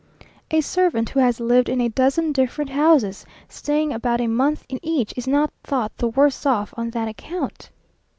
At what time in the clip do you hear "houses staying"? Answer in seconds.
2.71-3.93